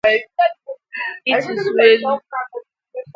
[1.31, 2.11] Ịtụ swelụ